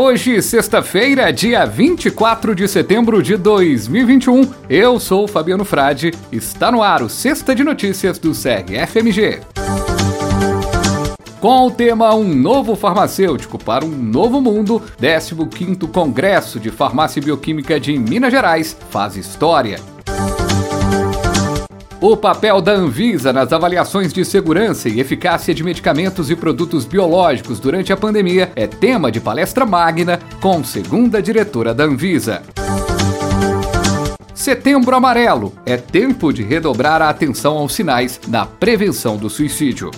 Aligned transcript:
hoje, 0.00 0.40
sexta-feira, 0.40 1.30
dia 1.30 1.66
24 1.66 2.54
de 2.54 2.66
setembro 2.66 3.22
de 3.22 3.36
2021. 3.36 4.50
Eu 4.68 4.98
sou 4.98 5.28
Fabiano 5.28 5.62
Frade. 5.62 6.10
Está 6.32 6.72
no 6.72 6.82
ar 6.82 7.02
o 7.02 7.08
Sexta 7.08 7.54
de 7.54 7.62
Notícias 7.62 8.18
do 8.18 8.32
CRFMG. 8.32 9.40
Com 11.38 11.66
o 11.66 11.70
tema 11.70 12.14
Um 12.14 12.34
Novo 12.34 12.74
Farmacêutico 12.74 13.62
para 13.62 13.84
um 13.84 13.90
Novo 13.90 14.40
Mundo, 14.40 14.82
15º 14.98 15.90
Congresso 15.90 16.58
de 16.58 16.70
Farmácia 16.70 17.20
e 17.20 17.24
Bioquímica 17.24 17.78
de 17.78 17.98
Minas 17.98 18.30
Gerais 18.30 18.74
faz 18.88 19.16
história. 19.16 19.78
O 22.02 22.16
papel 22.16 22.62
da 22.62 22.72
Anvisa 22.72 23.30
nas 23.30 23.52
avaliações 23.52 24.10
de 24.10 24.24
segurança 24.24 24.88
e 24.88 25.00
eficácia 25.00 25.54
de 25.54 25.62
medicamentos 25.62 26.30
e 26.30 26.34
produtos 26.34 26.86
biológicos 26.86 27.60
durante 27.60 27.92
a 27.92 27.96
pandemia 27.96 28.50
é 28.56 28.66
tema 28.66 29.12
de 29.12 29.20
palestra 29.20 29.66
magna 29.66 30.18
com 30.40 30.64
segunda 30.64 31.20
diretora 31.20 31.74
da 31.74 31.84
Anvisa. 31.84 32.42
Setembro 34.32 34.96
Amarelo 34.96 35.52
é 35.66 35.76
tempo 35.76 36.32
de 36.32 36.42
redobrar 36.42 37.02
a 37.02 37.10
atenção 37.10 37.58
aos 37.58 37.74
sinais 37.74 38.18
da 38.26 38.46
prevenção 38.46 39.18
do 39.18 39.28
suicídio. 39.28 39.90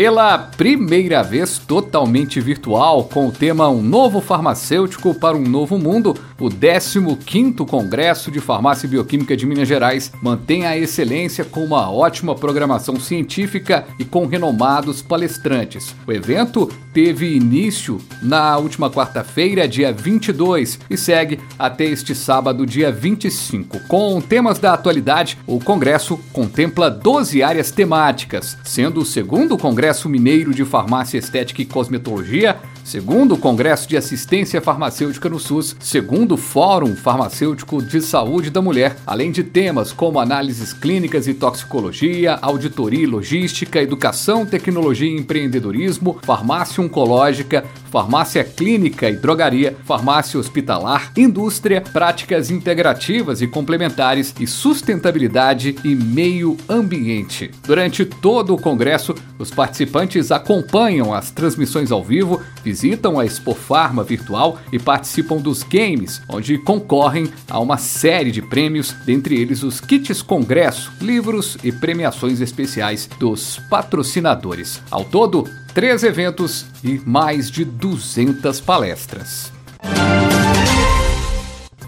Pela 0.00 0.38
primeira 0.38 1.22
vez 1.22 1.58
totalmente 1.58 2.40
virtual, 2.40 3.04
com 3.04 3.28
o 3.28 3.30
tema 3.30 3.68
Um 3.68 3.82
Novo 3.82 4.22
Farmacêutico 4.22 5.14
para 5.14 5.36
um 5.36 5.42
Novo 5.42 5.76
Mundo, 5.76 6.16
o 6.38 6.48
15º 6.48 7.66
Congresso 7.66 8.30
de 8.30 8.40
Farmácia 8.40 8.86
e 8.86 8.88
Bioquímica 8.88 9.36
de 9.36 9.44
Minas 9.44 9.68
Gerais 9.68 10.10
mantém 10.22 10.64
a 10.64 10.74
excelência 10.74 11.44
com 11.44 11.62
uma 11.62 11.90
ótima 11.92 12.34
programação 12.34 12.98
científica 12.98 13.84
e 13.98 14.04
com 14.06 14.24
renomados 14.24 15.02
palestrantes. 15.02 15.94
O 16.06 16.12
evento 16.12 16.70
teve 16.94 17.36
início 17.36 18.00
na 18.22 18.56
última 18.56 18.90
quarta-feira, 18.90 19.68
dia 19.68 19.92
22, 19.92 20.80
e 20.88 20.96
segue 20.96 21.38
até 21.58 21.84
este 21.84 22.14
sábado, 22.14 22.64
dia 22.64 22.90
25. 22.90 23.80
Com 23.80 24.18
temas 24.18 24.58
da 24.58 24.72
atualidade, 24.72 25.36
o 25.46 25.60
congresso 25.60 26.18
contempla 26.32 26.90
12 26.90 27.42
áreas 27.42 27.70
temáticas, 27.70 28.56
sendo 28.64 29.02
o 29.02 29.04
segundo 29.04 29.58
congresso 29.58 29.89
Congresso 29.90 30.08
Mineiro 30.08 30.54
de 30.54 30.64
Farmácia 30.64 31.18
Estética 31.18 31.62
e 31.62 31.66
Cosmetologia, 31.66 32.56
segundo 32.84 33.34
o 33.34 33.38
Congresso 33.38 33.88
de 33.88 33.96
Assistência 33.96 34.60
Farmacêutica 34.60 35.28
no 35.28 35.40
SUS, 35.40 35.74
segundo 35.80 36.34
o 36.34 36.36
Fórum 36.36 36.94
Farmacêutico 36.94 37.82
de 37.82 38.00
Saúde 38.00 38.50
da 38.50 38.62
Mulher, 38.62 38.96
além 39.04 39.32
de 39.32 39.42
temas 39.42 39.92
como 39.92 40.20
análises 40.20 40.72
clínicas 40.72 41.26
e 41.26 41.34
toxicologia, 41.34 42.38
auditoria 42.40 43.02
e 43.02 43.06
logística, 43.06 43.82
educação, 43.82 44.46
tecnologia 44.46 45.10
e 45.10 45.16
empreendedorismo, 45.18 46.20
farmácia 46.22 46.80
oncológica, 46.80 47.64
farmácia 47.90 48.44
clínica 48.44 49.08
e 49.08 49.16
drogaria, 49.16 49.76
farmácia 49.84 50.38
hospitalar, 50.38 51.12
indústria, 51.16 51.80
práticas 51.80 52.50
integrativas 52.50 53.42
e 53.42 53.46
complementares 53.46 54.34
e 54.38 54.46
sustentabilidade 54.46 55.76
e 55.84 55.94
meio 55.94 56.56
ambiente. 56.68 57.50
Durante 57.66 58.04
todo 58.04 58.54
o 58.54 58.60
congresso, 58.60 59.14
os 59.38 59.50
participantes 59.50 60.30
acompanham 60.30 61.12
as 61.12 61.30
transmissões 61.30 61.90
ao 61.90 62.04
vivo, 62.04 62.40
visitam 62.62 63.18
a 63.18 63.24
Expo 63.24 63.54
Farma 63.54 64.04
virtual 64.04 64.58
e 64.72 64.78
participam 64.78 65.36
dos 65.36 65.62
games, 65.62 66.22
onde 66.28 66.58
concorrem 66.58 67.30
a 67.48 67.58
uma 67.58 67.76
série 67.76 68.30
de 68.30 68.42
prêmios, 68.42 68.94
dentre 69.04 69.34
eles 69.40 69.62
os 69.62 69.80
kits 69.80 70.22
congresso, 70.22 70.92
livros 71.00 71.56
e 71.64 71.72
premiações 71.72 72.40
especiais 72.40 73.08
dos 73.18 73.58
patrocinadores. 73.68 74.80
Ao 74.90 75.04
todo, 75.04 75.48
três 75.74 76.02
eventos 76.02 76.66
e 76.82 77.00
mais 77.04 77.50
de 77.50 77.64
200 77.64 78.60
palestras. 78.60 79.52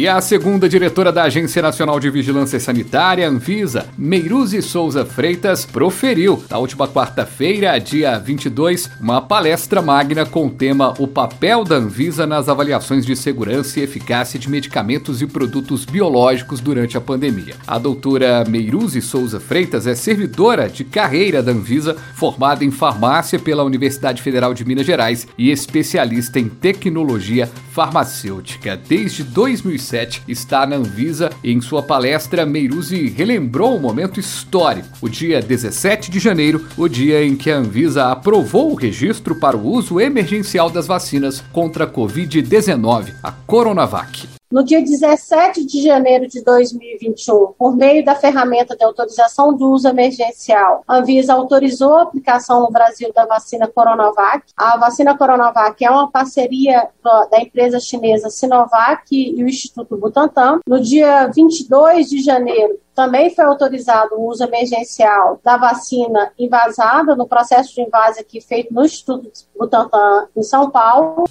E 0.00 0.08
a 0.08 0.18
segunda 0.22 0.66
diretora 0.66 1.12
da 1.12 1.24
Agência 1.24 1.60
Nacional 1.60 2.00
de 2.00 2.08
Vigilância 2.08 2.58
Sanitária, 2.58 3.28
Anvisa, 3.28 3.86
Meiruzi 3.98 4.62
Souza 4.62 5.04
Freitas, 5.04 5.66
proferiu, 5.66 6.42
na 6.48 6.56
última 6.56 6.88
quarta-feira, 6.88 7.78
dia 7.78 8.18
22, 8.18 8.88
uma 8.98 9.20
palestra 9.20 9.82
magna 9.82 10.24
com 10.24 10.46
o 10.46 10.50
tema 10.50 10.94
O 10.98 11.06
papel 11.06 11.64
da 11.64 11.76
Anvisa 11.76 12.26
nas 12.26 12.48
avaliações 12.48 13.04
de 13.04 13.14
segurança 13.14 13.78
e 13.78 13.82
eficácia 13.82 14.40
de 14.40 14.48
medicamentos 14.48 15.20
e 15.20 15.26
produtos 15.26 15.84
biológicos 15.84 16.60
durante 16.60 16.96
a 16.96 17.00
pandemia. 17.02 17.56
A 17.66 17.78
doutora 17.78 18.42
Meiruzi 18.48 19.02
Souza 19.02 19.38
Freitas 19.38 19.86
é 19.86 19.94
servidora 19.94 20.66
de 20.66 20.82
carreira 20.82 21.42
da 21.42 21.52
Anvisa, 21.52 21.94
formada 22.14 22.64
em 22.64 22.70
farmácia 22.70 23.38
pela 23.38 23.64
Universidade 23.64 24.22
Federal 24.22 24.54
de 24.54 24.64
Minas 24.64 24.86
Gerais 24.86 25.28
e 25.36 25.50
especialista 25.50 26.40
em 26.40 26.48
tecnologia 26.48 27.50
farmacêutica. 27.72 28.80
Desde 28.88 29.22
2007, 29.22 29.89
2007 29.90 30.22
está 30.28 30.66
na 30.66 30.76
Anvisa 30.76 31.30
e 31.42 31.52
em 31.52 31.60
sua 31.60 31.82
palestra 31.82 32.46
Meiruzi 32.46 33.08
relembrou 33.08 33.76
um 33.76 33.80
momento 33.80 34.20
histórico, 34.20 34.88
o 35.00 35.08
dia 35.08 35.42
17 35.42 36.10
de 36.10 36.18
janeiro, 36.18 36.66
o 36.76 36.88
dia 36.88 37.24
em 37.24 37.36
que 37.36 37.50
a 37.50 37.56
Anvisa 37.56 38.06
aprovou 38.06 38.72
o 38.72 38.76
registro 38.76 39.34
para 39.34 39.56
o 39.56 39.66
uso 39.66 40.00
emergencial 40.00 40.70
das 40.70 40.86
vacinas 40.86 41.42
contra 41.52 41.84
a 41.84 41.88
Covid-19, 41.90 43.14
a 43.22 43.32
Coronavac. 43.32 44.39
No 44.50 44.64
dia 44.64 44.82
17 44.82 45.64
de 45.64 45.80
janeiro 45.80 46.26
de 46.26 46.42
2021, 46.42 47.52
por 47.56 47.76
meio 47.76 48.04
da 48.04 48.16
ferramenta 48.16 48.76
de 48.76 48.82
autorização 48.82 49.56
do 49.56 49.70
uso 49.70 49.86
emergencial, 49.86 50.82
a 50.88 50.96
Anvisa 50.96 51.34
autorizou 51.34 51.94
a 51.94 52.02
aplicação 52.02 52.62
no 52.62 52.70
Brasil 52.72 53.12
da 53.14 53.26
vacina 53.26 53.68
Coronavac. 53.68 54.42
A 54.56 54.76
vacina 54.76 55.16
Coronavac 55.16 55.84
é 55.84 55.88
uma 55.88 56.10
parceria 56.10 56.88
da 57.30 57.40
empresa 57.40 57.78
chinesa 57.78 58.28
Sinovac 58.28 59.04
e 59.12 59.40
o 59.40 59.48
Instituto 59.48 59.96
Butantan. 59.96 60.58
No 60.66 60.80
dia 60.80 61.28
22 61.28 62.10
de 62.10 62.20
janeiro, 62.20 62.76
também 62.92 63.32
foi 63.32 63.44
autorizado 63.44 64.16
o 64.16 64.26
uso 64.26 64.42
emergencial 64.42 65.38
da 65.44 65.56
vacina 65.56 66.32
invasada 66.36 67.14
no 67.14 67.28
processo 67.28 67.72
de 67.72 67.82
invase 67.82 68.18
aqui 68.18 68.40
feito 68.40 68.74
no 68.74 68.84
Instituto 68.84 69.30
Butantan 69.56 70.26
em 70.36 70.42
São 70.42 70.68
Paulo. 70.68 71.24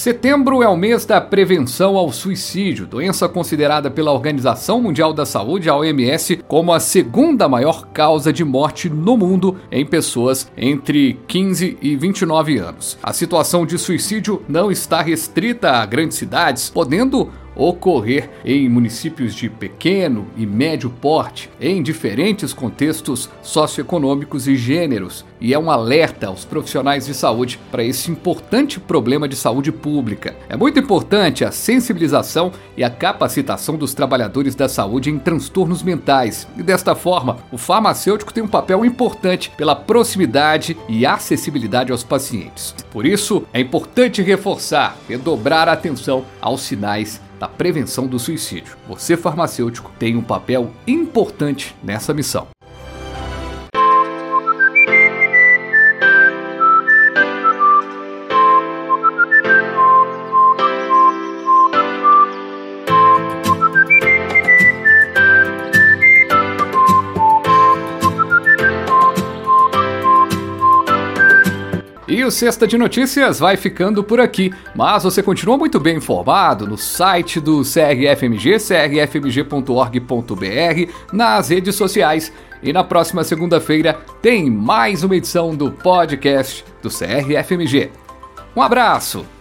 Setembro 0.00 0.62
é 0.62 0.66
o 0.66 0.78
mês 0.78 1.04
da 1.04 1.20
prevenção 1.20 1.94
ao 1.94 2.10
suicídio, 2.10 2.86
doença 2.86 3.28
considerada 3.28 3.90
pela 3.90 4.10
Organização 4.10 4.80
Mundial 4.80 5.12
da 5.12 5.26
Saúde, 5.26 5.68
a 5.68 5.76
OMS, 5.76 6.38
como 6.48 6.72
a 6.72 6.80
segunda 6.80 7.46
maior 7.46 7.86
causa 7.88 8.32
de 8.32 8.42
morte 8.42 8.88
no 8.88 9.14
mundo 9.14 9.58
em 9.70 9.84
pessoas 9.84 10.50
entre 10.56 11.20
15 11.28 11.76
e 11.82 11.96
29 11.96 12.56
anos. 12.56 12.96
A 13.02 13.12
situação 13.12 13.66
de 13.66 13.76
suicídio 13.76 14.42
não 14.48 14.70
está 14.70 15.02
restrita 15.02 15.72
a 15.72 15.84
grandes 15.84 16.16
cidades, 16.16 16.70
podendo 16.70 17.28
ocorrer 17.60 18.30
em 18.42 18.68
municípios 18.68 19.34
de 19.34 19.50
pequeno 19.50 20.26
e 20.34 20.46
médio 20.46 20.88
porte, 20.88 21.50
em 21.60 21.82
diferentes 21.82 22.54
contextos 22.54 23.28
socioeconômicos 23.42 24.48
e 24.48 24.56
gêneros, 24.56 25.26
e 25.38 25.52
é 25.52 25.58
um 25.58 25.70
alerta 25.70 26.28
aos 26.28 26.44
profissionais 26.44 27.06
de 27.06 27.12
saúde 27.12 27.60
para 27.70 27.84
esse 27.84 28.10
importante 28.10 28.80
problema 28.80 29.28
de 29.28 29.36
saúde 29.36 29.70
pública. 29.70 30.34
É 30.48 30.56
muito 30.56 30.78
importante 30.78 31.44
a 31.44 31.52
sensibilização 31.52 32.50
e 32.76 32.82
a 32.82 32.88
capacitação 32.88 33.76
dos 33.76 33.92
trabalhadores 33.92 34.54
da 34.54 34.68
saúde 34.68 35.10
em 35.10 35.18
transtornos 35.18 35.82
mentais, 35.82 36.48
e 36.56 36.62
desta 36.62 36.94
forma, 36.94 37.38
o 37.52 37.58
farmacêutico 37.58 38.32
tem 38.32 38.42
um 38.42 38.48
papel 38.48 38.84
importante 38.84 39.50
pela 39.56 39.76
proximidade 39.76 40.76
e 40.88 41.04
acessibilidade 41.04 41.92
aos 41.92 42.02
pacientes. 42.02 42.74
Por 42.90 43.04
isso, 43.04 43.44
é 43.52 43.60
importante 43.60 44.22
reforçar 44.22 44.96
e 45.08 45.16
dobrar 45.18 45.68
a 45.68 45.72
atenção 45.72 46.24
aos 46.40 46.62
sinais 46.62 47.20
da 47.40 47.48
prevenção 47.48 48.06
do 48.06 48.18
suicídio. 48.18 48.76
Você, 48.86 49.16
farmacêutico, 49.16 49.90
tem 49.98 50.14
um 50.14 50.22
papel 50.22 50.70
importante 50.86 51.74
nessa 51.82 52.12
missão. 52.12 52.46
O 72.30 72.32
Sexta 72.32 72.64
de 72.64 72.78
Notícias 72.78 73.40
vai 73.40 73.56
ficando 73.56 74.04
por 74.04 74.20
aqui, 74.20 74.52
mas 74.72 75.02
você 75.02 75.20
continua 75.20 75.58
muito 75.58 75.80
bem 75.80 75.96
informado 75.96 76.64
no 76.64 76.78
site 76.78 77.40
do 77.40 77.62
CRFMG, 77.62 78.56
crfmg.org.br, 78.60 80.92
nas 81.12 81.48
redes 81.48 81.74
sociais. 81.74 82.32
E 82.62 82.72
na 82.72 82.84
próxima 82.84 83.24
segunda-feira 83.24 83.94
tem 84.22 84.48
mais 84.48 85.02
uma 85.02 85.16
edição 85.16 85.56
do 85.56 85.72
podcast 85.72 86.64
do 86.80 86.88
CRFMG. 86.88 87.90
Um 88.54 88.62
abraço! 88.62 89.39